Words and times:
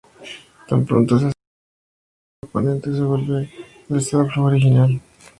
Tan 0.67 0.83
pronto 0.83 1.19
se 1.19 1.25
hace 1.27 1.35
impacto 2.41 2.51
con 2.53 2.63
el 2.65 2.73
oponente 2.73 2.97
se 2.97 3.03
vuelve 3.03 3.51
al 3.87 3.97
estado 3.99 4.25
flojo 4.31 4.47
original. 4.47 4.99